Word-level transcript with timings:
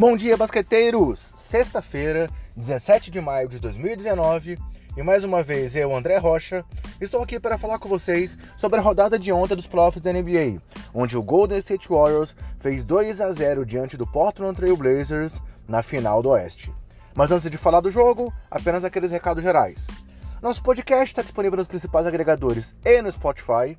Bom 0.00 0.16
dia, 0.16 0.34
basqueteiros! 0.34 1.30
Sexta-feira, 1.34 2.30
17 2.56 3.10
de 3.10 3.20
maio 3.20 3.46
de 3.46 3.58
2019, 3.58 4.58
e 4.96 5.02
mais 5.02 5.24
uma 5.24 5.42
vez 5.42 5.76
eu, 5.76 5.94
André 5.94 6.16
Rocha, 6.16 6.64
estou 6.98 7.22
aqui 7.22 7.38
para 7.38 7.58
falar 7.58 7.78
com 7.78 7.86
vocês 7.86 8.38
sobre 8.56 8.80
a 8.80 8.82
rodada 8.82 9.18
de 9.18 9.30
ontem 9.30 9.54
dos 9.54 9.66
playoffs 9.66 10.00
da 10.00 10.10
NBA, 10.10 10.58
onde 10.94 11.18
o 11.18 11.22
Golden 11.22 11.58
State 11.58 11.86
Warriors 11.86 12.34
fez 12.56 12.82
2 12.82 13.20
a 13.20 13.30
0 13.30 13.66
diante 13.66 13.98
do 13.98 14.06
Portland 14.06 14.56
Trail 14.56 14.74
Blazers 14.74 15.42
na 15.68 15.82
final 15.82 16.22
do 16.22 16.30
Oeste. 16.30 16.72
Mas 17.14 17.30
antes 17.30 17.50
de 17.50 17.58
falar 17.58 17.82
do 17.82 17.90
jogo, 17.90 18.32
apenas 18.50 18.86
aqueles 18.86 19.10
recados 19.10 19.44
gerais. 19.44 19.86
Nosso 20.40 20.62
podcast 20.62 21.12
está 21.12 21.20
disponível 21.20 21.58
nos 21.58 21.66
principais 21.66 22.06
agregadores 22.06 22.74
e 22.86 23.02
no 23.02 23.12
Spotify. 23.12 23.76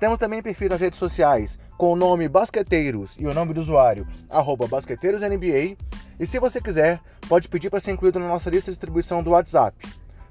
Temos 0.00 0.18
também 0.18 0.42
perfil 0.42 0.70
nas 0.70 0.80
redes 0.80 0.98
sociais 0.98 1.58
com 1.76 1.92
o 1.92 1.96
nome 1.96 2.26
Basqueteiros 2.26 3.16
e 3.18 3.26
o 3.26 3.34
nome 3.34 3.52
do 3.52 3.60
usuário, 3.60 4.08
arroba 4.30 4.66
BasqueteirosNBA. 4.66 5.76
E 6.18 6.26
se 6.26 6.38
você 6.38 6.58
quiser, 6.58 7.00
pode 7.28 7.48
pedir 7.50 7.68
para 7.68 7.80
ser 7.80 7.92
incluído 7.92 8.18
na 8.18 8.26
nossa 8.26 8.48
lista 8.48 8.70
de 8.70 8.72
distribuição 8.72 9.22
do 9.22 9.32
WhatsApp. 9.32 9.76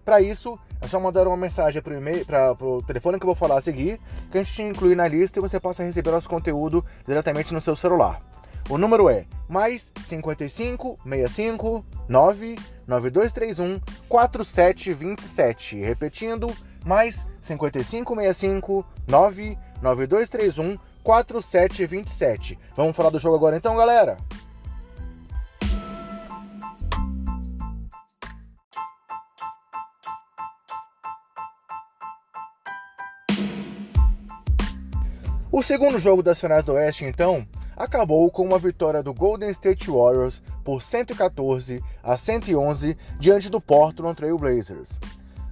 Para 0.04 0.22
isso, 0.22 0.58
é 0.82 0.88
só 0.88 1.00
mandar 1.00 1.28
uma 1.28 1.38
mensagem 1.38 1.84
para 1.84 2.56
o 2.66 2.82
telefone 2.82 3.20
que 3.20 3.24
eu 3.24 3.28
vou 3.28 3.36
falar 3.36 3.60
a 3.60 3.62
seguir, 3.62 4.00
que 4.32 4.40
a 4.40 4.44
gente 4.44 4.56
te 4.56 4.64
inclui 4.64 4.96
na 4.96 5.08
lista 5.08 5.38
e 5.38 5.42
você 5.42 5.60
possa 5.60 5.84
receber 5.84 6.10
nosso 6.10 6.28
conteúdo 6.28 6.84
diretamente 7.06 7.54
no 7.54 7.62
seu 7.62 7.76
celular. 7.76 8.24
O 8.68 8.78
número 8.78 9.08
é 9.08 9.26
mais 9.48 9.94
55 10.04 10.98
65 11.04 11.86
9 12.08 12.56
9231 12.88 13.80
4727. 14.08 15.78
Repetindo, 15.78 16.52
mais 16.86 17.28
5565 17.42 18.86
99231 19.82 20.78
4727. 21.04 22.60
Vamos 22.76 22.96
falar 22.96 23.10
do 23.10 23.20
jogo 23.20 23.36
agora 23.36 23.58
então, 23.58 23.76
galera? 23.76 24.18
O 35.52 35.64
segundo 35.64 35.98
jogo 35.98 36.22
das 36.22 36.40
finais 36.40 36.64
do 36.64 36.74
Oeste, 36.74 37.06
então, 37.06 37.46
acabou 37.76 38.30
com 38.30 38.44
uma 38.44 38.60
vitória 38.60 39.02
do 39.02 39.14
Golden 39.14 39.50
State 39.50 39.90
Warriors 39.90 40.44
por 40.64 40.82
114 40.82 41.84
a 42.04 42.16
111 42.16 42.96
diante 43.20 43.50
do 43.50 43.60
Portland 43.60 44.16
Trail 44.16 44.38
Blazers. 44.38 45.00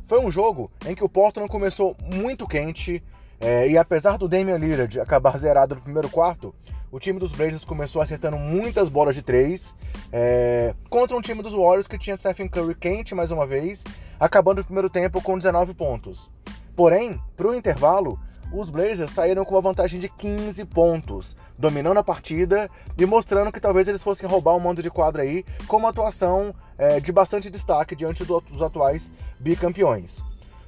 Foi 0.06 0.20
um 0.20 0.30
jogo 0.30 0.72
em 0.86 0.94
que 0.94 1.04
o 1.04 1.10
Portland 1.10 1.50
começou 1.50 1.96
muito 2.14 2.48
quente 2.48 3.04
é, 3.40 3.70
e 3.70 3.78
apesar 3.78 4.18
do 4.18 4.28
Damian 4.28 4.58
Lillard 4.58 5.00
acabar 5.00 5.38
zerado 5.38 5.76
no 5.76 5.82
primeiro 5.82 6.10
quarto, 6.10 6.54
o 6.92 7.00
time 7.00 7.20
dos 7.20 7.32
Blazers 7.32 7.66
começou 7.66 8.02
acertando 8.02 8.38
muitas 8.38 8.90
bolas 8.90 9.16
de 9.16 9.22
três 9.22 9.76
é, 10.12 10.74
contra 10.90 11.16
um 11.16 11.22
time 11.22 11.44
dos 11.44 11.54
Warriors 11.54 11.88
que 11.88 11.98
tinha 11.98 12.18
Stephen 12.18 12.48
Curry 12.48 12.76
quente 12.76 13.14
mais 13.14 13.30
uma 13.30 13.46
vez, 13.46 13.84
acabando 14.20 14.62
o 14.62 14.64
primeiro 14.66 14.90
tempo 14.90 15.22
com 15.22 15.38
19 15.38 15.74
pontos. 15.74 16.32
Porém, 16.76 17.20
para 17.36 17.48
o 17.48 17.56
intervalo, 17.56 18.20
os 18.52 18.70
Blazers 18.70 19.12
saíram 19.12 19.44
com 19.44 19.56
uma 19.56 19.62
vantagem 19.62 20.00
de 20.00 20.08
15 20.08 20.64
pontos, 20.66 21.36
dominando 21.60 21.98
a 21.98 22.04
partida 22.04 22.70
e 22.98 23.06
mostrando 23.06 23.52
que 23.52 23.60
talvez 23.60 23.88
eles 23.88 24.02
fossem 24.02 24.28
roubar 24.28 24.54
o 24.54 24.58
um 24.58 24.60
mando 24.60 24.82
de 24.82 24.90
quadra 24.90 25.24
aí 25.24 25.44
com 25.68 25.78
uma 25.78 25.90
atuação 25.90 26.56
é, 26.78 27.00
de 27.00 27.12
bastante 27.12 27.50
destaque 27.50 27.96
diante 27.96 28.24
do, 28.24 28.40
dos 28.40 28.62
atuais 28.62 29.12
bicampeões. 29.40 30.24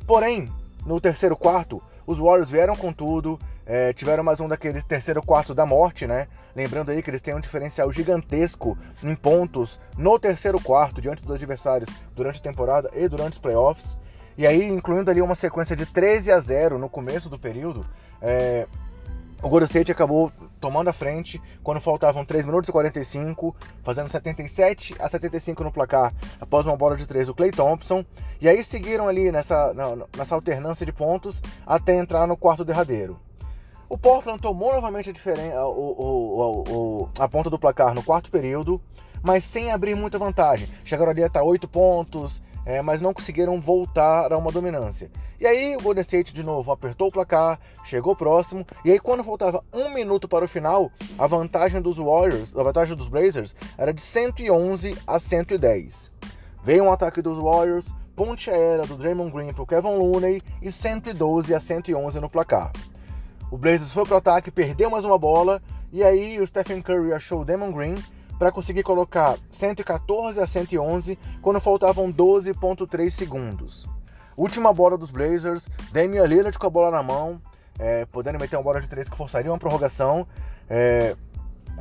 Porém, 0.06 0.52
no 0.86 1.00
terceiro 1.00 1.38
quarto, 1.38 1.82
os 2.10 2.18
Warriors 2.18 2.50
vieram 2.50 2.76
com 2.76 2.92
tudo, 2.92 3.40
é, 3.64 3.94
tiveram 3.94 4.24
mais 4.24 4.42
um 4.42 4.48
daqueles 4.48 4.84
terceiro 4.84 5.22
quarto 5.22 5.54
da 5.54 5.64
morte, 5.64 6.08
né? 6.08 6.28
Lembrando 6.56 6.90
aí 6.90 7.04
que 7.04 7.10
eles 7.12 7.22
têm 7.22 7.36
um 7.36 7.40
diferencial 7.40 7.92
gigantesco 7.92 8.76
em 9.04 9.14
pontos 9.14 9.80
no 9.96 10.18
terceiro 10.18 10.60
quarto 10.60 11.00
diante 11.00 11.24
dos 11.24 11.36
adversários 11.36 11.88
durante 12.16 12.40
a 12.40 12.42
temporada 12.42 12.90
e 12.96 13.08
durante 13.08 13.34
os 13.34 13.38
playoffs. 13.38 13.96
E 14.36 14.48
aí, 14.48 14.68
incluindo 14.68 15.12
ali 15.12 15.22
uma 15.22 15.36
sequência 15.36 15.76
de 15.76 15.86
13 15.86 16.32
a 16.32 16.40
0 16.40 16.80
no 16.80 16.90
começo 16.90 17.30
do 17.30 17.38
período, 17.38 17.86
é, 18.20 18.66
o 19.42 19.48
Golden 19.48 19.66
State 19.66 19.92
acabou 19.92 20.32
tomando 20.60 20.90
a 20.90 20.94
frente 20.94 21.42
quando 21.64 21.80
faltavam 21.80 22.26
3 22.26 22.46
minutos 22.46 22.68
e 22.68 22.72
45, 22.72 23.56
fazendo 23.82 24.10
77 24.10 24.96
a 25.00 25.08
75 25.08 25.64
no 25.64 25.72
placar 25.72 26.14
após 26.42 26.66
uma 26.66 26.76
bola 26.76 26.98
de 26.98 27.08
3 27.08 27.28
do 27.28 27.34
Clay 27.34 27.52
Thompson. 27.52 28.04
E 28.42 28.50
aí 28.50 28.62
seguiram 28.64 29.08
ali 29.08 29.32
nessa, 29.32 29.74
nessa 30.18 30.36
alternância 30.36 30.86
de 30.86 30.92
pontos 30.92 31.42
até 31.66 31.96
entrar 31.96 32.28
no 32.28 32.36
quarto 32.36 32.66
derradeiro. 32.66 33.18
O 33.88 33.98
Portland 33.98 34.40
tomou 34.42 34.74
novamente 34.74 35.12
a, 35.56 35.66
o, 35.66 36.66
o, 36.68 37.10
a 37.18 37.28
ponta 37.28 37.50
do 37.50 37.58
placar 37.58 37.94
no 37.94 38.04
quarto 38.04 38.30
período, 38.30 38.80
mas 39.24 39.44
sem 39.44 39.72
abrir 39.72 39.96
muita 39.96 40.20
vantagem. 40.20 40.70
Chegaram 40.84 41.12
ali 41.12 41.24
até 41.24 41.42
8 41.42 41.68
pontos, 41.68 42.42
é, 42.66 42.82
mas 42.82 43.02
não 43.02 43.14
conseguiram 43.14 43.60
voltar 43.60 44.32
a 44.32 44.38
uma 44.38 44.52
dominância. 44.52 45.12
E 45.40 45.46
aí 45.46 45.76
o 45.76 45.82
Golden 45.82 46.02
State 46.02 46.34
de 46.34 46.44
novo 46.44 46.72
apertou 46.72 47.08
o 47.08 47.12
placar, 47.12 47.60
chegou 47.84 48.16
próximo, 48.16 48.66
e 48.84 48.92
aí 48.92 49.00
quando 49.00 49.24
faltava 49.24 49.64
um 49.74 49.94
minuto 49.94 50.28
para 50.28 50.46
o 50.46 50.48
final, 50.48 50.92
a 51.18 51.28
vantagem 51.28 51.82
dos 51.82 51.98
Warriors, 51.98 52.56
a 52.56 52.64
vantagem 52.64 52.96
dos 52.96 53.08
Blazers 53.08 53.56
era 53.78 53.94
de 53.94 54.02
111 54.02 54.98
a 55.08 55.20
110. 55.20 56.12
Veio 56.64 56.84
um 56.84 56.92
ataque 56.92 57.22
dos 57.22 57.38
Warriors, 57.38 57.94
ponte 58.16 58.50
aérea 58.50 58.86
do 58.86 58.98
Draymond 58.98 59.32
Green 59.32 59.54
para 59.54 59.64
o 59.64 59.68
Kevin 59.68 59.98
Looney 59.98 60.42
e 60.62 60.72
112 60.72 61.56
a 61.56 61.60
111 61.60 62.20
no 62.20 62.30
placar. 62.30 62.72
O 63.50 63.58
Blazers 63.58 63.94
foi 63.94 64.06
para 64.06 64.16
o 64.16 64.18
ataque, 64.18 64.52
perdeu 64.52 64.90
mais 64.90 65.06
uma 65.06 65.18
bola, 65.18 65.62
e 65.92 66.04
aí 66.04 66.40
o 66.40 66.46
Stephen 66.46 66.82
Curry 66.82 67.14
achou 67.14 67.42
o 67.42 67.46
Draymond 67.46 67.74
Green 67.74 67.96
para 68.40 68.54
conseguir 68.54 68.84
colocar 68.84 69.38
114 69.52 70.40
a 70.40 70.48
111 70.48 71.20
quando 71.42 71.60
faltavam 71.60 72.12
12,3 72.12 73.10
segundos. 73.10 73.86
Última 74.38 74.72
bola 74.72 74.98
dos 74.98 75.12
Blazers, 75.12 75.70
Damian 75.92 76.24
Lillard 76.24 76.58
com 76.58 76.66
a 76.66 76.70
bola 76.70 76.90
na 76.90 77.04
mão, 77.04 77.42
é, 77.78 78.06
podendo 78.06 78.40
meter 78.40 78.56
uma 78.56 78.64
bola 78.64 78.80
de 78.80 78.90
três 78.90 79.10
que 79.10 79.18
forçaria 79.18 79.52
uma 79.52 79.60
prorrogação. 79.60 80.26
É, 80.70 81.18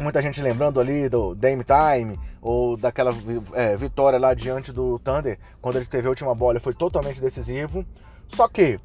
muita 0.01 0.21
gente 0.21 0.43
lembrando 0.43 0.81
ali 0.81 1.09
do 1.09 1.33
Dame 1.37 1.65
Time 1.65 2.19
ou 2.43 2.77
daquela 2.77 3.13
é, 3.53 3.77
vitória 3.77 4.19
lá 4.19 4.35
diante 4.35 4.73
do 4.73 4.99
Thunder 4.99 5.39
quando 5.63 5.77
ele 5.77 5.87
teve 5.87 6.09
a 6.09 6.11
última 6.11 6.35
bola 6.35 6.59
foi 6.59 6.75
totalmente 6.75 7.21
decisivo. 7.21 7.87
Só 8.27 8.49
que, 8.49 8.81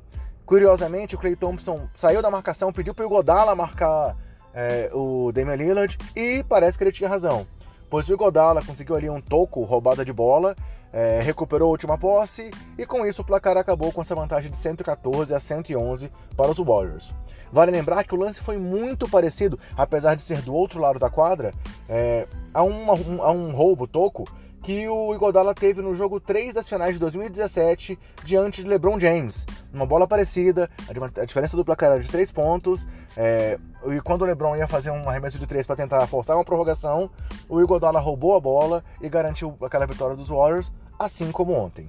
curiosamente, 0.46 1.16
o 1.16 1.18
Clay 1.18 1.36
Thompson 1.36 1.90
saiu 1.96 2.22
da 2.22 2.30
marcação, 2.30 2.72
pediu 2.72 2.94
para 2.94 3.06
o 3.08 3.10
Godala 3.10 3.56
marcar 3.56 4.16
é, 4.54 4.92
o 4.94 5.32
Damian 5.32 5.56
Lillard 5.56 5.98
e 6.16 6.44
parece 6.48 6.78
que 6.78 6.84
ele 6.84 6.92
tinha 6.92 7.10
razão 7.10 7.48
pois 7.94 8.10
o 8.10 8.18
Godala 8.18 8.66
conseguiu 8.66 8.96
ali 8.96 9.08
um 9.08 9.22
toco, 9.22 9.64
roubada 9.64 10.04
de 10.04 10.12
bola, 10.12 10.56
é, 10.92 11.20
recuperou 11.22 11.68
a 11.68 11.72
última 11.74 11.96
posse 11.96 12.50
e 12.76 12.88
com 12.88 13.06
isso 13.06 13.22
o 13.22 13.24
placar 13.24 13.56
acabou 13.56 13.92
com 13.92 14.02
essa 14.02 14.16
vantagem 14.16 14.50
de 14.50 14.58
114 14.58 15.32
a 15.32 15.40
111 15.40 16.10
para 16.36 16.50
os 16.50 16.58
Warriors. 16.58 17.14
Vale 17.52 17.70
lembrar 17.70 18.04
que 18.04 18.16
o 18.16 18.18
lance 18.18 18.42
foi 18.42 18.58
muito 18.58 19.08
parecido, 19.08 19.60
apesar 19.78 20.16
de 20.16 20.24
ser 20.24 20.42
do 20.42 20.56
outro 20.56 20.80
lado 20.80 20.98
da 20.98 21.08
quadra, 21.08 21.54
é, 21.88 22.28
a, 22.52 22.64
um, 22.64 23.22
a 23.22 23.32
um 23.32 23.52
roubo 23.52 23.86
toco 23.86 24.24
que 24.64 24.88
o 24.88 25.14
Iguodala 25.14 25.54
teve 25.54 25.82
no 25.82 25.94
jogo 25.94 26.22
3 26.22 26.54
das 26.54 26.70
finais 26.70 26.94
de 26.94 27.00
2017 27.02 28.00
diante 28.24 28.64
de 28.64 28.70
LeBron 28.70 28.98
James. 28.98 29.46
Uma 29.74 29.86
bola 29.86 30.08
parecida, 30.08 30.70
a 31.18 31.26
diferença 31.26 31.58
do 31.58 31.66
placar 31.66 31.92
era 31.92 32.00
de 32.00 32.10
3 32.10 32.32
pontos, 32.32 32.88
é, 33.18 33.60
e 33.86 34.00
quando 34.00 34.22
o 34.22 34.26
LeBron 34.26 34.56
ia 34.56 34.66
fazer 34.66 34.90
um 34.90 35.08
arremesso 35.10 35.38
de 35.38 35.46
3 35.46 35.68
para 35.68 35.76
tentar 35.76 36.08
forçar 36.08 36.38
uma 36.38 36.46
prorrogação, 36.46 37.12
o 37.50 37.62
Iguodala 37.62 38.00
roubou 38.00 38.38
a 38.38 38.40
bola 38.40 38.84
e 39.02 39.10
garantiu 39.10 39.54
aquela 39.62 39.86
vitória 39.86 40.16
dos 40.16 40.30
Warriors, 40.30 40.72
assim 40.98 41.30
como 41.30 41.52
ontem. 41.52 41.86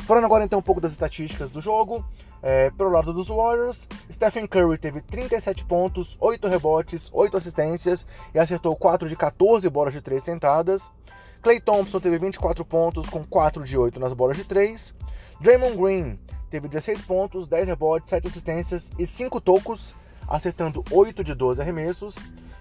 Falando 0.00 0.24
agora 0.24 0.44
então 0.44 0.58
um 0.58 0.62
pouco 0.62 0.80
das 0.80 0.90
estatísticas 0.90 1.52
do 1.52 1.60
jogo, 1.60 2.04
é, 2.42 2.70
pelo 2.70 2.90
lado 2.90 3.12
dos 3.12 3.28
Warriors, 3.28 3.86
Stephen 4.10 4.46
Curry 4.46 4.78
teve 4.78 5.00
37 5.00 5.64
pontos, 5.64 6.16
8 6.20 6.48
rebotes, 6.48 7.10
8 7.12 7.36
assistências 7.36 8.06
e 8.34 8.38
acertou 8.38 8.74
4 8.74 9.08
de 9.08 9.16
14 9.16 9.68
bolas 9.68 9.92
de 9.92 10.00
3 10.00 10.22
tentadas. 10.22 10.90
Clay 11.42 11.60
Thompson 11.60 12.00
teve 12.00 12.18
24 12.18 12.64
pontos 12.64 13.08
com 13.08 13.24
4 13.24 13.64
de 13.64 13.76
8 13.76 13.98
nas 13.98 14.12
bolas 14.12 14.36
de 14.36 14.44
3. 14.44 14.94
Draymond 15.40 15.76
Green 15.76 16.18
teve 16.50 16.68
16 16.68 17.02
pontos, 17.02 17.48
10 17.48 17.68
rebotes, 17.68 18.10
7 18.10 18.26
assistências 18.26 18.90
e 18.98 19.06
5 19.06 19.40
tocos, 19.40 19.96
acertando 20.28 20.84
8 20.90 21.24
de 21.24 21.34
12 21.34 21.62
arremessos. 21.62 22.16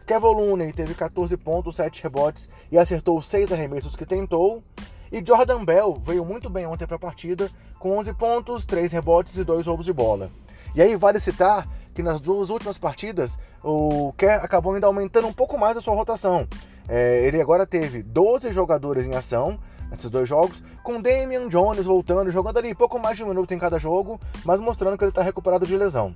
Kevin 0.06 0.34
Looney 0.34 0.74
teve 0.74 0.96
14 0.96 1.38
pontos, 1.38 1.76
7 1.76 2.02
rebotes 2.02 2.50
e 2.72 2.78
acertou 2.78 3.22
6 3.22 3.52
arremessos 3.52 3.96
que 3.96 4.06
tentou. 4.06 4.64
E 5.12 5.24
Jordan 5.26 5.66
Bell 5.66 5.96
veio 5.96 6.24
muito 6.24 6.50
bem 6.50 6.66
ontem 6.68 6.86
para 6.86 6.96
a 6.96 7.00
partida, 7.00 7.50
com 7.80 7.98
11 7.98 8.14
pontos, 8.14 8.66
3 8.66 8.92
rebotes 8.92 9.38
e 9.38 9.44
2 9.44 9.68
roubos 9.68 9.86
de 9.86 9.94
bola. 9.94 10.30
E 10.76 10.82
aí 10.82 10.96
vale 10.96 11.20
citar 11.20 11.68
que 11.94 12.04
nas 12.04 12.20
duas 12.20 12.50
últimas 12.50 12.78
partidas 12.78 13.38
o 13.64 14.14
Kerr 14.18 14.44
acabou 14.44 14.74
ainda 14.74 14.88
aumentando 14.88 15.28
um 15.28 15.34
pouco 15.34 15.58
mais 15.58 15.76
a 15.76 15.82
sua 15.82 15.96
rotação. 15.96 16.48
É, 16.88 17.26
ele 17.26 17.42
agora 17.42 17.66
teve 17.66 18.02
12 18.04 18.52
jogadores 18.52 19.06
em 19.08 19.16
ação 19.16 19.60
nesses 19.90 20.10
dois 20.10 20.30
jogos, 20.30 20.64
com 20.84 21.02
Damian 21.02 21.48
Jones 21.48 21.86
voltando, 21.86 22.30
jogando 22.30 22.58
ali 22.58 22.76
pouco 22.76 23.00
mais 23.00 23.18
de 23.18 23.24
um 23.24 23.28
minuto 23.28 23.54
em 23.54 23.60
cada 23.60 23.80
jogo, 23.80 24.20
mas 24.46 24.60
mostrando 24.60 24.98
que 24.98 25.04
ele 25.04 25.10
está 25.10 25.24
recuperado 25.24 25.66
de 25.66 25.76
lesão. 25.76 26.16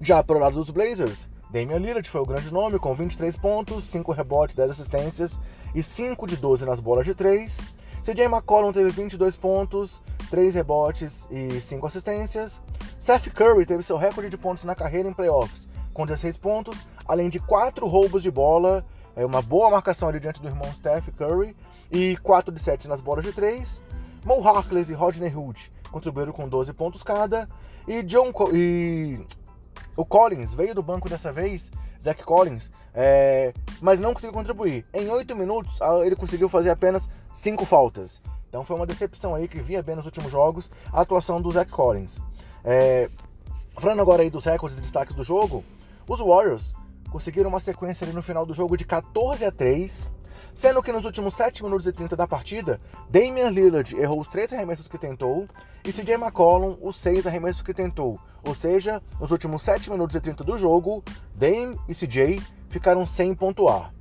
Já 0.00 0.22
para 0.22 0.36
o 0.36 0.40
lado 0.40 0.54
dos 0.54 0.70
Blazers, 0.70 1.28
Damian 1.50 1.78
Lillard 1.78 2.08
foi 2.08 2.20
o 2.20 2.26
grande 2.26 2.52
nome, 2.52 2.78
com 2.78 2.94
23 2.94 3.36
pontos, 3.36 3.84
5 3.84 4.12
rebotes, 4.12 4.54
10 4.54 4.70
assistências 4.70 5.40
e 5.74 5.82
5 5.82 6.26
de 6.26 6.36
12 6.36 6.64
nas 6.64 6.80
bolas 6.80 7.04
de 7.04 7.14
3. 7.14 7.79
CJ 8.02 8.24
McCollum 8.24 8.72
teve 8.72 8.90
22 8.90 9.36
pontos, 9.36 10.00
3 10.30 10.54
rebotes 10.54 11.28
e 11.30 11.60
5 11.60 11.86
assistências. 11.86 12.62
Seth 12.98 13.30
Curry 13.30 13.66
teve 13.66 13.82
seu 13.82 13.96
recorde 13.96 14.30
de 14.30 14.38
pontos 14.38 14.64
na 14.64 14.74
carreira 14.74 15.08
em 15.08 15.12
playoffs, 15.12 15.68
com 15.92 16.06
16 16.06 16.38
pontos, 16.38 16.86
além 17.06 17.28
de 17.28 17.38
4 17.40 17.86
roubos 17.86 18.22
de 18.22 18.30
bola, 18.30 18.84
é 19.16 19.24
uma 19.24 19.42
boa 19.42 19.70
marcação 19.70 20.08
ali 20.08 20.20
diante 20.20 20.40
do 20.40 20.48
irmão 20.48 20.72
Steph 20.72 21.08
Curry, 21.16 21.56
e 21.90 22.16
4 22.18 22.54
de 22.54 22.60
7 22.60 22.88
nas 22.88 23.00
bolas 23.00 23.24
de 23.24 23.32
3. 23.32 23.82
Mo 24.24 24.46
Harkless 24.46 24.90
e 24.92 24.94
Rodney 24.94 25.34
Hood 25.34 25.70
contribuíram 25.90 26.32
com 26.32 26.48
12 26.48 26.72
pontos 26.72 27.02
cada. 27.02 27.48
E 27.86 28.02
John 28.02 28.32
Co 28.32 28.50
e 28.54 29.20
o 29.96 30.04
Collins 30.04 30.54
veio 30.54 30.74
do 30.74 30.82
banco 30.82 31.08
dessa 31.08 31.32
vez, 31.32 31.70
Zach 32.00 32.22
Collins, 32.22 32.70
é... 32.94 33.52
mas 33.80 34.00
não 34.00 34.14
conseguiu 34.14 34.32
contribuir. 34.32 34.84
Em 34.94 35.08
8 35.08 35.34
minutos, 35.34 35.78
ele 36.04 36.16
conseguiu 36.16 36.48
fazer 36.48 36.70
apenas 36.70 37.08
5 37.32 37.64
faltas. 37.64 38.20
Então 38.48 38.64
foi 38.64 38.76
uma 38.76 38.86
decepção 38.86 39.34
aí 39.34 39.46
que 39.46 39.60
via 39.60 39.82
bem 39.82 39.96
nos 39.96 40.06
últimos 40.06 40.30
jogos 40.30 40.70
a 40.92 41.00
atuação 41.00 41.40
do 41.40 41.50
Zach 41.50 41.70
Collins. 41.70 42.20
É... 42.64 43.10
Falando 43.78 44.02
agora 44.02 44.22
aí 44.22 44.30
dos 44.30 44.44
recordes 44.44 44.76
e 44.78 44.80
destaques 44.80 45.14
do 45.14 45.22
jogo, 45.22 45.64
os 46.08 46.20
Warriors 46.20 46.74
conseguiram 47.10 47.48
uma 47.48 47.60
sequência 47.60 48.04
ali 48.04 48.12
no 48.12 48.22
final 48.22 48.44
do 48.44 48.52
jogo 48.52 48.76
de 48.76 48.84
14 48.84 49.44
a 49.44 49.52
3 49.52 50.10
sendo 50.54 50.82
que 50.82 50.92
nos 50.92 51.04
últimos 51.04 51.34
7 51.34 51.62
minutos 51.62 51.86
e 51.86 51.92
30 51.92 52.16
da 52.16 52.26
partida, 52.26 52.80
Damian 53.08 53.50
Lillard 53.50 53.96
errou 53.96 54.20
os 54.20 54.28
3 54.28 54.52
arremessos 54.52 54.88
que 54.88 54.98
tentou 54.98 55.48
e 55.84 55.92
CJ 55.92 56.14
McCollum 56.14 56.76
os 56.80 56.96
6 56.96 57.26
arremessos 57.26 57.62
que 57.62 57.74
tentou. 57.74 58.18
Ou 58.46 58.54
seja, 58.54 59.02
nos 59.20 59.30
últimos 59.30 59.62
7 59.62 59.90
minutos 59.90 60.16
e 60.16 60.20
30 60.20 60.44
do 60.44 60.56
jogo, 60.58 61.04
Dame 61.34 61.78
e 61.88 61.94
CJ 61.94 62.42
ficaram 62.68 63.06
sem 63.06 63.34
pontuar. 63.34 63.92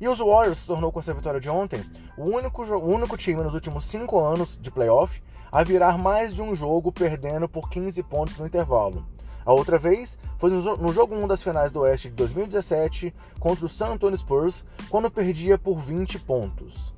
E 0.00 0.08
os 0.08 0.18
Warriors 0.18 0.58
se 0.58 0.66
tornou 0.66 0.92
com 0.92 1.00
essa 1.00 1.14
vitória 1.14 1.40
de 1.40 1.48
ontem 1.48 1.84
o 2.16 2.24
único, 2.24 2.62
o 2.62 2.88
único 2.88 3.16
time 3.16 3.42
nos 3.42 3.54
últimos 3.54 3.84
5 3.84 4.18
anos 4.18 4.58
de 4.58 4.70
playoff 4.70 5.22
a 5.50 5.62
virar 5.62 5.96
mais 5.96 6.34
de 6.34 6.42
um 6.42 6.54
jogo 6.54 6.92
perdendo 6.92 7.48
por 7.48 7.70
15 7.70 8.02
pontos 8.02 8.38
no 8.38 8.46
intervalo. 8.46 9.06
A 9.44 9.52
outra 9.52 9.78
vez 9.78 10.18
foi 10.36 10.50
no 10.50 10.92
jogo 10.92 11.14
1 11.14 11.28
das 11.28 11.42
finais 11.42 11.70
do 11.70 11.80
Oeste 11.80 12.08
de 12.08 12.14
2017 12.14 13.14
contra 13.38 13.64
o 13.64 13.68
San 13.68 13.92
Antonio 13.92 14.18
Spurs, 14.18 14.64
quando 14.90 15.10
perdia 15.10 15.56
por 15.56 15.78
20 15.78 16.18
pontos. 16.18 16.92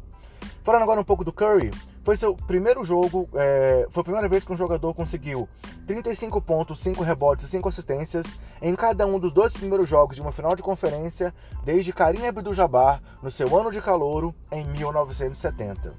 Falando 0.62 0.83
agora 0.83 1.01
um 1.01 1.05
pouco 1.05 1.25
do 1.25 1.33
Curry, 1.33 1.71
foi 2.03 2.17
seu 2.17 2.35
primeiro 2.35 2.83
jogo, 2.85 3.29
é, 3.35 3.87
foi 3.91 4.01
a 4.01 4.05
primeira 4.05 4.29
vez 4.29 4.44
que 4.47 4.53
um 4.53 4.56
jogador 4.56 4.94
conseguiu 4.94 5.47
35 5.88 6.43
pontos, 6.43 6.81
5 6.81 7.02
rebotes 7.02 7.46
e 7.46 7.49
5 7.49 7.67
assistências 7.67 8.26
em 8.61 8.76
cada 8.76 9.06
um 9.06 9.19
dos 9.19 9.32
dois 9.32 9.55
primeiros 9.55 9.88
jogos 9.88 10.17
de 10.17 10.20
uma 10.20 10.31
final 10.31 10.55
de 10.55 10.62
conferência 10.62 11.35
desde 11.64 11.94
Karim 11.94 12.26
Abdul-Jabbar 12.26 13.02
no 13.23 13.31
seu 13.31 13.58
ano 13.58 13.73
de 13.73 13.81
calouro 13.81 14.35
em 14.52 14.67
1970. 14.67 15.94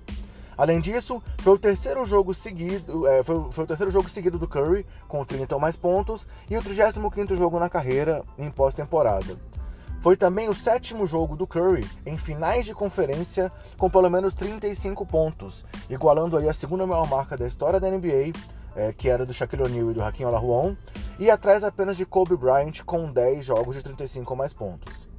Além 0.56 0.80
disso, 0.80 1.24
foi 1.39 1.53
o 1.53 1.57
terceiro 1.57 2.06
jogo 2.06 2.36
seguido, 2.36 3.07
é, 3.07 3.24
foi, 3.24 3.51
foi, 3.51 3.63
o 3.63 3.68
terceiro 3.68 3.91
jogo 3.91 4.07
seguido 4.07 4.38
do 4.38 4.47
Curry, 4.47 4.86
com 5.07 5.25
30 5.25 5.56
ou 5.56 5.59
mais 5.59 5.75
pontos, 5.75 6.27
e 6.47 6.56
o 6.56 6.62
35º 6.62 7.35
jogo 7.35 7.57
na 7.57 7.68
carreira 7.68 8.24
em 8.38 8.51
pós-temporada. 8.51 9.38
Foi 10.01 10.15
também 10.15 10.47
o 10.50 10.53
sétimo 10.53 11.07
jogo 11.07 11.35
do 11.35 11.47
Curry 11.47 11.89
em 12.06 12.15
finais 12.15 12.63
de 12.63 12.75
conferência 12.75 13.51
com 13.75 13.89
pelo 13.89 14.09
menos 14.09 14.35
35 14.35 15.03
pontos, 15.06 15.65
igualando 15.89 16.38
aí 16.38 16.47
a 16.47 16.53
segunda 16.53 16.85
maior 16.85 17.09
marca 17.09 17.35
da 17.35 17.47
história 17.47 17.80
da 17.80 17.89
NBA, 17.89 18.33
é, 18.80 18.94
que 18.94 19.10
era 19.10 19.26
do 19.26 19.34
Shaquille 19.34 19.64
O'Neal 19.64 19.92
e 19.92 19.94
do 19.94 20.02
Hakim 20.02 20.24
Olajuwon, 20.24 20.76
e 21.20 21.30
atrás 21.30 21.66
apenas 21.66 21.98
de 21.98 22.06
Kobe 22.06 22.38
Bryant 22.38 22.81
com 22.86 23.12
10 23.12 23.46
jogos 23.46 23.76
de 23.76 23.84
35 23.84 24.31
ou 24.31 24.38
mais 24.38 24.54
pontos. 24.54 25.10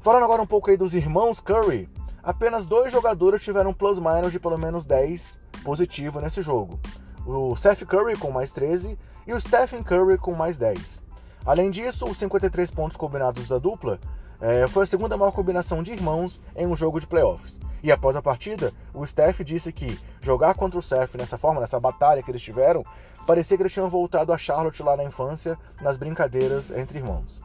Falando 0.00 0.22
agora 0.22 0.40
um 0.40 0.46
pouco 0.46 0.70
aí 0.70 0.76
dos 0.76 0.94
irmãos 0.94 1.40
Curry, 1.40 1.88
apenas 2.22 2.68
dois 2.68 2.92
jogadores 2.92 3.42
tiveram 3.42 3.74
plus-minus 3.74 4.30
de 4.30 4.38
pelo 4.38 4.56
menos 4.56 4.86
10 4.86 5.40
positivo 5.64 6.20
nesse 6.20 6.40
jogo. 6.40 6.78
O 7.26 7.56
Seth 7.56 7.84
Curry 7.84 8.16
com 8.16 8.30
mais 8.30 8.52
13 8.52 8.96
e 9.26 9.32
o 9.32 9.40
Stephen 9.40 9.82
Curry 9.82 10.16
com 10.16 10.32
mais 10.32 10.56
10. 10.56 11.02
Além 11.44 11.70
disso, 11.70 12.06
os 12.06 12.16
53 12.18 12.70
pontos 12.70 12.96
combinados 12.96 13.48
da 13.48 13.58
dupla 13.58 13.98
é, 14.46 14.68
foi 14.68 14.82
a 14.82 14.86
segunda 14.86 15.16
maior 15.16 15.32
combinação 15.32 15.82
de 15.82 15.90
irmãos 15.90 16.38
em 16.54 16.66
um 16.66 16.76
jogo 16.76 17.00
de 17.00 17.06
playoffs. 17.06 17.58
E 17.82 17.90
após 17.90 18.14
a 18.14 18.20
partida, 18.20 18.74
o 18.92 19.04
Steph 19.06 19.40
disse 19.40 19.72
que 19.72 19.98
jogar 20.20 20.52
contra 20.52 20.78
o 20.78 20.82
Seth 20.82 21.14
nessa 21.14 21.38
forma, 21.38 21.62
nessa 21.62 21.80
batalha 21.80 22.22
que 22.22 22.30
eles 22.30 22.42
tiveram, 22.42 22.84
parecia 23.26 23.56
que 23.56 23.62
eles 23.62 23.72
tinham 23.72 23.88
voltado 23.88 24.34
a 24.34 24.38
Charlotte 24.38 24.82
lá 24.82 24.98
na 24.98 25.04
infância, 25.04 25.56
nas 25.80 25.96
brincadeiras 25.96 26.70
entre 26.70 26.98
irmãos. 26.98 27.40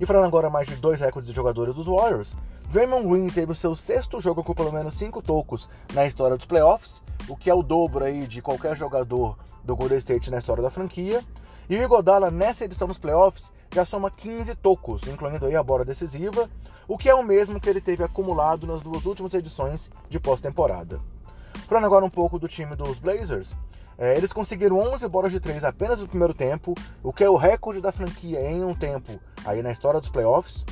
E 0.00 0.04
falando 0.04 0.24
agora 0.24 0.50
mais 0.50 0.66
de 0.66 0.74
dois 0.74 1.00
recordes 1.00 1.30
de 1.30 1.36
jogadores 1.36 1.76
dos 1.76 1.86
Warriors, 1.86 2.34
Draymond 2.72 3.06
Green 3.06 3.28
teve 3.28 3.52
o 3.52 3.54
seu 3.54 3.76
sexto 3.76 4.20
jogo 4.20 4.42
com 4.42 4.52
pelo 4.52 4.72
menos 4.72 4.96
cinco 4.96 5.22
tocos 5.22 5.68
na 5.94 6.04
história 6.06 6.36
dos 6.36 6.46
playoffs, 6.46 7.00
o 7.28 7.36
que 7.36 7.48
é 7.48 7.54
o 7.54 7.62
dobro 7.62 8.04
aí 8.04 8.26
de 8.26 8.42
qualquer 8.42 8.76
jogador 8.76 9.38
do 9.62 9.76
Golden 9.76 9.98
State 9.98 10.28
na 10.28 10.38
história 10.38 10.60
da 10.60 10.70
franquia. 10.70 11.22
E 11.70 11.76
o 11.76 11.84
Igodala, 11.84 12.32
nessa 12.32 12.64
edição 12.64 12.88
dos 12.88 12.98
playoffs, 12.98 13.48
já 13.72 13.84
soma 13.84 14.10
15 14.10 14.56
tocos, 14.56 15.06
incluindo 15.06 15.46
aí 15.46 15.54
a 15.54 15.62
bola 15.62 15.84
decisiva, 15.84 16.50
o 16.88 16.98
que 16.98 17.08
é 17.08 17.14
o 17.14 17.22
mesmo 17.22 17.60
que 17.60 17.70
ele 17.70 17.80
teve 17.80 18.02
acumulado 18.02 18.66
nas 18.66 18.82
duas 18.82 19.06
últimas 19.06 19.34
edições 19.34 19.88
de 20.08 20.18
pós-temporada. 20.18 21.00
Falando 21.68 21.84
agora 21.84 22.04
um 22.04 22.10
pouco 22.10 22.40
do 22.40 22.48
time 22.48 22.74
dos 22.74 22.98
Blazers, 22.98 23.56
é, 23.96 24.16
eles 24.16 24.32
conseguiram 24.32 24.80
11 24.80 25.06
bolas 25.06 25.30
de 25.30 25.38
3 25.38 25.62
apenas 25.62 26.02
no 26.02 26.08
primeiro 26.08 26.34
tempo, 26.34 26.74
o 27.04 27.12
que 27.12 27.22
é 27.22 27.30
o 27.30 27.36
recorde 27.36 27.80
da 27.80 27.92
franquia 27.92 28.40
em 28.50 28.64
um 28.64 28.74
tempo 28.74 29.20
aí 29.44 29.62
na 29.62 29.70
história 29.70 30.00
dos 30.00 30.08
playoffs. 30.08 30.66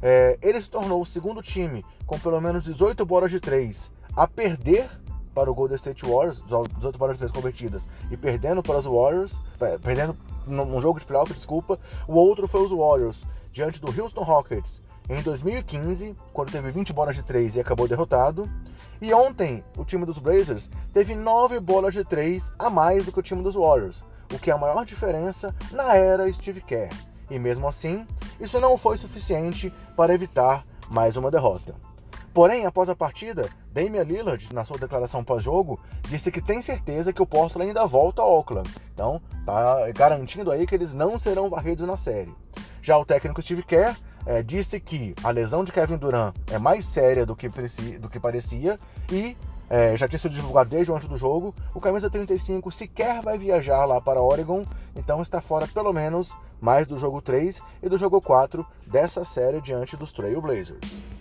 É, 0.00 0.38
ele 0.40 0.60
se 0.60 0.70
tornou 0.70 1.02
o 1.02 1.06
segundo 1.06 1.42
time 1.42 1.84
com 2.06 2.16
pelo 2.16 2.40
menos 2.40 2.62
18 2.62 3.04
bolas 3.04 3.32
de 3.32 3.40
3 3.40 3.90
a 4.14 4.28
perder 4.28 4.88
para 5.34 5.50
o 5.50 5.54
Golden 5.54 5.74
State 5.74 6.06
Warriors, 6.06 6.40
18 6.40 6.96
bolas 6.96 7.16
de 7.16 7.18
3 7.18 7.32
convertidas, 7.32 7.88
e 8.08 8.16
perdendo 8.16 8.62
para 8.62 8.78
os 8.78 8.86
Warriors, 8.86 9.40
é, 9.60 9.76
perdendo 9.78 10.16
num 10.46 10.80
jogo 10.80 11.00
de 11.00 11.06
playoff, 11.06 11.32
desculpa. 11.32 11.78
O 12.06 12.14
outro 12.14 12.46
foi 12.46 12.62
os 12.62 12.70
Warriors, 12.70 13.24
diante 13.50 13.80
do 13.80 13.88
Houston 13.88 14.22
Rockets, 14.22 14.82
em 15.08 15.20
2015, 15.22 16.16
quando 16.32 16.50
teve 16.50 16.70
20 16.70 16.92
bolas 16.92 17.14
de 17.14 17.22
3 17.22 17.56
e 17.56 17.60
acabou 17.60 17.86
derrotado. 17.86 18.50
E 19.00 19.12
ontem, 19.12 19.62
o 19.76 19.84
time 19.84 20.06
dos 20.06 20.18
Blazers 20.18 20.70
teve 20.92 21.14
9 21.14 21.60
bolas 21.60 21.94
de 21.94 22.04
3 22.04 22.52
a 22.58 22.70
mais 22.70 23.04
do 23.04 23.12
que 23.12 23.18
o 23.18 23.22
time 23.22 23.42
dos 23.42 23.54
Warriors, 23.54 24.04
o 24.32 24.38
que 24.38 24.50
é 24.50 24.54
a 24.54 24.58
maior 24.58 24.84
diferença 24.84 25.54
na 25.70 25.94
era 25.94 26.32
Steve 26.32 26.60
Kerr. 26.62 26.90
E 27.30 27.38
mesmo 27.38 27.68
assim, 27.68 28.06
isso 28.40 28.58
não 28.60 28.76
foi 28.76 28.96
suficiente 28.96 29.72
para 29.96 30.14
evitar 30.14 30.64
mais 30.90 31.16
uma 31.16 31.30
derrota. 31.30 31.74
Porém, 32.34 32.66
após 32.66 32.88
a 32.88 32.96
partida, 32.96 33.48
Damian 33.72 34.02
Lillard, 34.02 34.52
na 34.52 34.64
sua 34.64 34.76
declaração 34.76 35.22
pós-jogo, 35.22 35.78
disse 36.08 36.32
que 36.32 36.40
tem 36.40 36.60
certeza 36.60 37.12
que 37.12 37.22
o 37.22 37.26
Portland 37.26 37.68
ainda 37.68 37.86
volta 37.86 38.22
ao 38.22 38.32
Oakland. 38.32 38.68
Então, 38.92 39.22
tá 39.46 39.88
garantindo 39.92 40.50
aí 40.50 40.66
que 40.66 40.74
eles 40.74 40.92
não 40.92 41.16
serão 41.16 41.48
varridos 41.48 41.86
na 41.86 41.96
série. 41.96 42.34
Já 42.82 42.98
o 42.98 43.04
técnico 43.04 43.40
Steve 43.40 43.62
Kerr 43.62 43.96
é, 44.26 44.42
disse 44.42 44.80
que 44.80 45.14
a 45.22 45.30
lesão 45.30 45.62
de 45.62 45.72
Kevin 45.72 45.96
Durant 45.96 46.34
é 46.50 46.58
mais 46.58 46.84
séria 46.86 47.24
do 47.24 47.36
que, 47.36 47.48
do 48.00 48.08
que 48.08 48.18
parecia 48.18 48.80
e 49.12 49.36
é, 49.70 49.96
já 49.96 50.08
tinha 50.08 50.18
sido 50.18 50.34
divulgado 50.34 50.70
desde 50.70 50.92
antes 50.92 51.06
do 51.06 51.16
jogo. 51.16 51.54
O 51.72 51.80
camisa 51.80 52.10
35 52.10 52.70
sequer 52.72 53.22
vai 53.22 53.38
viajar 53.38 53.84
lá 53.84 54.00
para 54.00 54.20
Oregon, 54.20 54.64
então 54.96 55.22
está 55.22 55.40
fora 55.40 55.68
pelo 55.68 55.92
menos 55.92 56.36
mais 56.60 56.84
do 56.86 56.98
jogo 56.98 57.22
3 57.22 57.62
e 57.80 57.88
do 57.88 57.96
jogo 57.96 58.20
4 58.20 58.66
dessa 58.86 59.24
série 59.24 59.60
diante 59.60 59.96
dos 59.96 60.12
Trail 60.12 60.40
Blazers. 60.40 61.13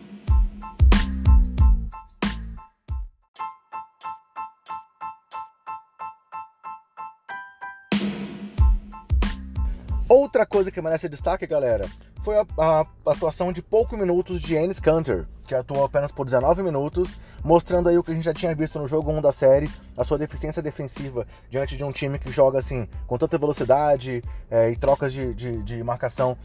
Outra 10.33 10.47
coisa 10.47 10.71
que 10.71 10.81
merece 10.81 11.07
destaque, 11.07 11.45
galera, 11.45 11.87
foi 12.23 12.35
a, 12.35 12.45
a, 12.57 12.85
atuação 13.05 13.53
de 13.53 13.61
poucos 13.61 13.95
minutos 13.99 14.41
de 14.41 14.55
Ennis 14.55 14.79
Canter, 14.79 15.27
que 15.45 15.53
atuou 15.53 15.85
apenas 15.85 16.11
por 16.11 16.25
19 16.25 16.63
minutos, 16.63 17.19
mostrando 17.43 17.87
aí 17.87 17.99
o 17.99 18.03
que 18.03 18.09
a 18.09 18.15
gente 18.15 18.23
já 18.23 18.33
tinha 18.33 18.55
visto 18.55 18.79
no 18.79 18.87
jogo 18.87 19.11
1 19.11 19.21
da 19.21 19.31
série, 19.31 19.69
a 19.95 20.03
sua 20.03 20.17
deficiência 20.17 20.59
defensiva 20.59 21.27
diante 21.51 21.77
de 21.77 21.83
um 21.83 21.91
time 21.91 22.17
que 22.17 22.31
joga 22.31 22.57
assim, 22.57 22.87
com 23.05 23.15
tanta 23.15 23.37
velocidade 23.37 24.23
é, 24.49 24.71
e 24.71 24.75
trocas 24.75 25.13
de, 25.13 25.35
de, 25.35 25.61
de, 25.61 25.83
marcação 25.83 26.35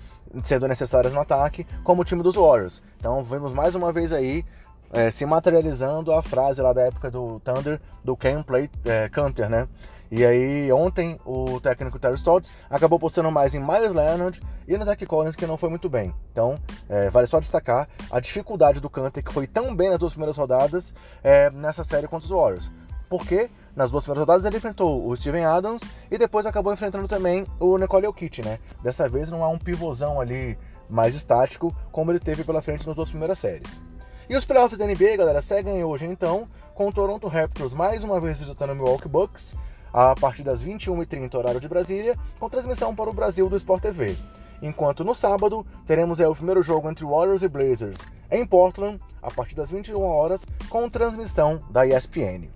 sendo 0.44 0.68
necessárias 0.68 1.14
no 1.14 1.20
ataque, 1.20 1.66
como 1.82 2.02
o 2.02 2.04
time 2.04 2.22
dos 2.22 2.34
Warriors. 2.34 2.82
Então 2.98 3.24
vemos 3.24 3.54
mais 3.54 3.74
uma 3.74 3.90
vez 3.90 4.12
aí 4.12 4.44
é, 4.92 5.10
se 5.10 5.24
materializando 5.24 6.12
a 6.12 6.20
frase 6.20 6.60
lá 6.60 6.74
da 6.74 6.82
época 6.82 7.10
do 7.10 7.40
Thunder, 7.40 7.80
do 8.04 8.14
Can 8.14 8.42
Play 8.42 8.68
é, 8.84 9.08
Canter, 9.08 9.48
né? 9.48 9.66
E 10.10 10.24
aí, 10.24 10.72
ontem, 10.72 11.18
o 11.24 11.60
técnico 11.60 11.98
Terry 11.98 12.14
Stotts 12.14 12.50
acabou 12.70 12.98
postando 12.98 13.30
mais 13.30 13.54
em 13.54 13.60
Myers 13.60 13.94
Leonard 13.94 14.40
e 14.66 14.76
no 14.76 14.84
Zach 14.84 15.04
Collins, 15.04 15.36
que 15.36 15.46
não 15.46 15.58
foi 15.58 15.68
muito 15.68 15.88
bem. 15.88 16.14
Então, 16.32 16.56
é, 16.88 17.10
vale 17.10 17.26
só 17.26 17.38
destacar 17.38 17.86
a 18.10 18.18
dificuldade 18.18 18.80
do 18.80 18.88
Canter, 18.88 19.22
que 19.22 19.32
foi 19.32 19.46
tão 19.46 19.74
bem 19.76 19.90
nas 19.90 19.98
duas 19.98 20.12
primeiras 20.12 20.36
rodadas 20.36 20.94
é, 21.22 21.50
nessa 21.50 21.84
série 21.84 22.08
contra 22.08 22.24
os 22.24 22.30
Warriors. 22.30 22.70
Porque 23.08 23.50
nas 23.76 23.90
duas 23.90 24.04
primeiras 24.04 24.22
rodadas 24.22 24.44
ele 24.44 24.56
enfrentou 24.56 25.06
o 25.06 25.16
Steven 25.16 25.44
Adams 25.44 25.82
e 26.10 26.18
depois 26.18 26.46
acabou 26.46 26.72
enfrentando 26.72 27.06
também 27.06 27.46
o 27.60 27.78
Nicole 27.78 28.06
Jokic, 28.06 28.42
né? 28.42 28.58
Dessa 28.82 29.08
vez 29.08 29.30
não 29.30 29.44
há 29.44 29.48
um 29.48 29.58
pivôzão 29.58 30.20
ali 30.20 30.58
mais 30.88 31.14
estático, 31.14 31.74
como 31.92 32.10
ele 32.10 32.18
teve 32.18 32.44
pela 32.44 32.62
frente 32.62 32.86
nas 32.86 32.96
duas 32.96 33.10
primeiras 33.10 33.38
séries. 33.38 33.80
E 34.28 34.36
os 34.36 34.44
playoffs 34.44 34.78
da 34.78 34.86
NBA, 34.86 35.16
galera, 35.16 35.40
seguem 35.40 35.82
hoje 35.84 36.06
então, 36.06 36.48
com 36.74 36.88
o 36.88 36.92
Toronto 36.92 37.28
Raptors 37.28 37.72
mais 37.72 38.04
uma 38.04 38.20
vez 38.20 38.38
visitando 38.38 38.72
o 38.72 38.74
Milwaukee 38.74 39.08
Bucks, 39.08 39.54
a 39.92 40.14
partir 40.14 40.42
das 40.42 40.62
21h30 40.62 41.34
horário 41.34 41.60
de 41.60 41.68
Brasília, 41.68 42.16
com 42.38 42.48
transmissão 42.48 42.94
para 42.94 43.10
o 43.10 43.12
Brasil 43.12 43.48
do 43.48 43.56
Sport 43.56 43.82
TV. 43.82 44.16
Enquanto 44.60 45.04
no 45.04 45.14
sábado 45.14 45.64
teremos 45.86 46.20
o 46.20 46.34
primeiro 46.34 46.62
jogo 46.62 46.90
entre 46.90 47.04
Warriors 47.04 47.42
e 47.42 47.48
Blazers 47.48 48.06
em 48.30 48.44
Portland, 48.44 48.98
a 49.22 49.30
partir 49.30 49.54
das 49.54 49.70
21 49.70 50.02
horas, 50.02 50.44
com 50.68 50.88
transmissão 50.90 51.60
da 51.70 51.86
ESPN. 51.86 52.48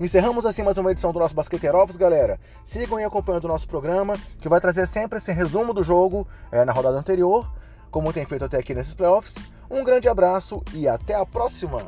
Encerramos 0.00 0.46
assim 0.46 0.62
mais 0.62 0.78
uma 0.78 0.90
edição 0.90 1.12
do 1.12 1.18
nosso 1.18 1.34
Basqueteiro 1.34 1.76
Office, 1.78 1.98
galera. 1.98 2.40
Sigam 2.64 2.98
e 2.98 3.04
acompanhando 3.04 3.44
o 3.44 3.48
nosso 3.48 3.68
programa, 3.68 4.16
que 4.40 4.48
vai 4.48 4.58
trazer 4.58 4.86
sempre 4.86 5.18
esse 5.18 5.30
resumo 5.30 5.74
do 5.74 5.82
jogo 5.82 6.26
é, 6.50 6.64
na 6.64 6.72
rodada 6.72 6.96
anterior, 6.96 7.52
como 7.90 8.12
tem 8.12 8.24
feito 8.24 8.46
até 8.46 8.56
aqui 8.56 8.74
nesses 8.74 8.94
playoffs. 8.94 9.34
Um 9.70 9.84
grande 9.84 10.08
abraço 10.08 10.62
e 10.72 10.88
até 10.88 11.14
a 11.14 11.26
próxima! 11.26 11.82